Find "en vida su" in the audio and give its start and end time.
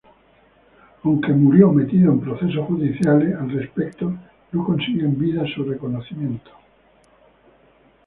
5.05-5.63